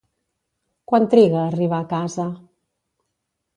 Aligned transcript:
Quant 0.91 1.05
triga 1.11 1.37
a 1.43 1.45
arribar 1.51 1.83
a 1.83 1.89
casa? 1.93 2.27